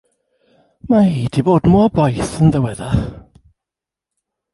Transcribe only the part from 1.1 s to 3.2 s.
hi 'di bod mor boeth yn ddiweddar.